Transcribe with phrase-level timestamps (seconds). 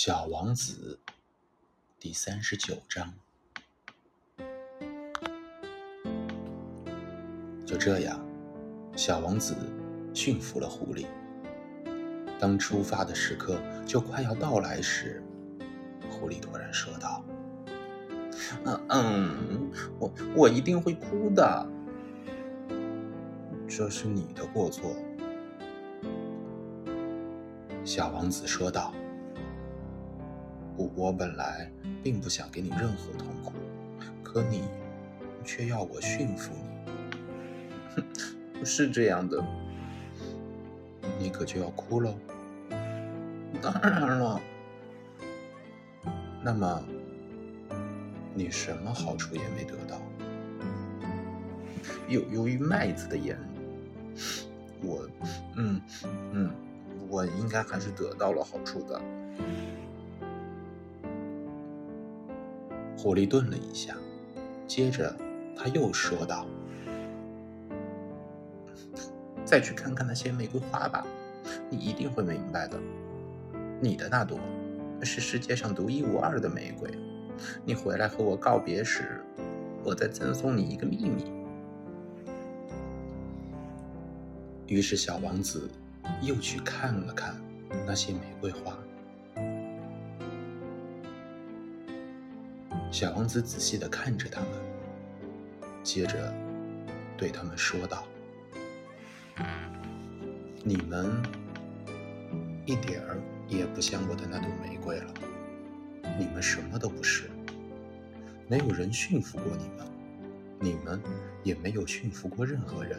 [0.00, 0.96] 小王子
[1.98, 3.12] 第三十九章。
[7.66, 8.24] 就这样，
[8.94, 9.56] 小王子
[10.14, 11.04] 驯服了狐狸。
[12.38, 15.20] 当出发的时刻就快要到来时，
[16.08, 17.24] 狐狸突然说道
[18.64, 21.68] ：“嗯嗯，我我一定会哭的。
[23.66, 24.94] 这是你的过错。”
[27.84, 28.94] 小王子说道。
[30.94, 31.70] 我本来
[32.02, 33.52] 并不想给你任何痛苦，
[34.22, 34.64] 可你
[35.44, 36.92] 却要我驯服你。
[37.96, 38.04] 哼，
[38.58, 39.42] 不是这样的，
[41.18, 42.14] 你可就要哭喽。
[43.60, 44.40] 当然了。
[46.42, 46.82] 那么，
[48.34, 50.00] 你什么好处也没得到？
[52.08, 53.36] 由由于麦子的盐，
[54.82, 55.06] 我，
[55.56, 55.80] 嗯
[56.32, 56.50] 嗯，
[57.08, 59.00] 我应该还是得到了好处的。
[62.98, 63.94] 狐狸顿了一下，
[64.66, 65.14] 接着
[65.56, 66.44] 他又说道
[69.46, 71.06] ：“再去看看那些玫瑰花吧，
[71.70, 72.76] 你一定会明白的。
[73.80, 74.40] 你的那朵
[75.02, 76.90] 是世界上独一无二的玫瑰。
[77.64, 79.22] 你回来和我告别时，
[79.84, 81.30] 我再赠送你一个秘密。”
[84.66, 85.70] 于是小王子
[86.20, 87.36] 又去看了看
[87.86, 88.76] 那些玫瑰花。
[92.98, 94.50] 小王子仔细地看着他们，
[95.84, 96.34] 接着
[97.16, 98.04] 对他们说道
[100.64, 101.22] ：“你们
[102.66, 105.14] 一点儿也不像我的那朵玫瑰了，
[106.18, 107.30] 你们什么都不是。
[108.48, 109.86] 没有人驯服过你们，
[110.58, 111.00] 你们
[111.44, 112.98] 也没有驯服过任何人。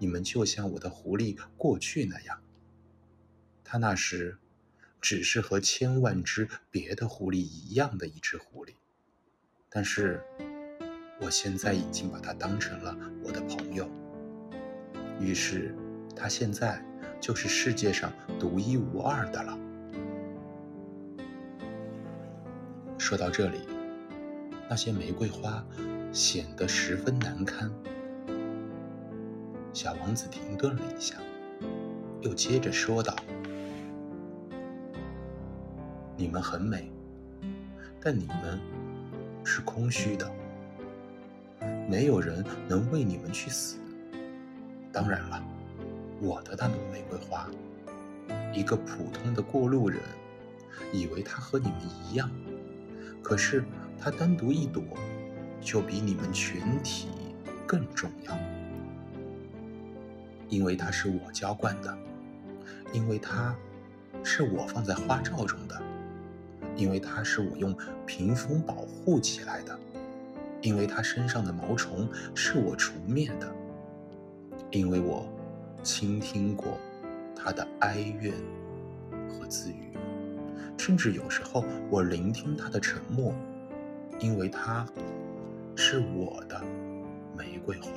[0.00, 2.36] 你们就像我的狐狸过去那样，
[3.62, 4.38] 他那时……”
[5.00, 8.72] 只是和千万只别的狐狸一样的一只狐狸，
[9.70, 10.20] 但是
[11.20, 13.88] 我现在已经把它当成了我的朋友，
[15.20, 15.74] 于是
[16.16, 16.82] 它现在
[17.20, 19.58] 就是世界上独一无二的了。
[22.96, 23.60] 说到这里，
[24.68, 25.64] 那些玫瑰花
[26.12, 27.70] 显得十分难堪。
[29.72, 31.16] 小王子停顿了一下，
[32.20, 33.14] 又接着说道。
[36.16, 36.90] 你们很美，
[38.00, 38.58] 但你们
[39.50, 40.30] 是空虚的，
[41.88, 43.78] 没有人能为你们去死。
[44.92, 45.42] 当然了，
[46.20, 47.48] 我的那朵玫瑰花，
[48.52, 50.02] 一个普通的过路人
[50.92, 52.30] 以为它和你们一样，
[53.22, 53.64] 可是
[53.98, 54.84] 它单独一朵
[55.62, 57.08] 就比你们全体
[57.66, 58.38] 更重要，
[60.50, 61.96] 因为它是我浇灌的，
[62.92, 63.56] 因为它
[64.22, 65.82] 是我放在花罩中的。
[66.78, 69.78] 因为它是我用屏风保护起来的，
[70.62, 73.52] 因为它身上的毛虫是我除灭的，
[74.70, 75.28] 因为我
[75.82, 76.78] 倾听过
[77.34, 78.32] 它的哀怨
[79.28, 79.90] 和自语，
[80.78, 83.34] 甚至有时候我聆听它的沉默，
[84.20, 84.86] 因为它
[85.74, 86.62] 是我的
[87.36, 87.90] 玫瑰花。